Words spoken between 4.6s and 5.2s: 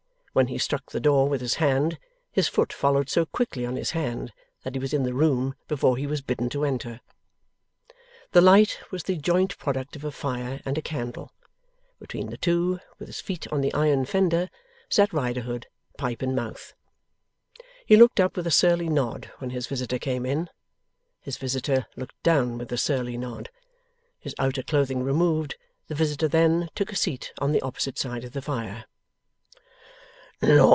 that he was in the